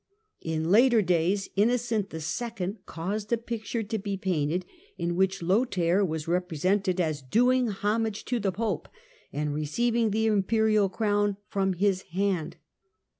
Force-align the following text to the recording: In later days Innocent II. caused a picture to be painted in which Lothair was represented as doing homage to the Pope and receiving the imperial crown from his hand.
In 0.41 0.71
later 0.71 1.03
days 1.03 1.47
Innocent 1.55 2.11
II. 2.11 2.77
caused 2.87 3.31
a 3.31 3.37
picture 3.37 3.83
to 3.83 3.99
be 3.99 4.17
painted 4.17 4.65
in 4.97 5.15
which 5.15 5.43
Lothair 5.43 6.03
was 6.03 6.27
represented 6.27 6.99
as 6.99 7.21
doing 7.21 7.67
homage 7.67 8.25
to 8.25 8.39
the 8.39 8.51
Pope 8.51 8.89
and 9.31 9.53
receiving 9.53 10.09
the 10.09 10.25
imperial 10.25 10.89
crown 10.89 11.37
from 11.49 11.73
his 11.73 12.01
hand. 12.13 12.57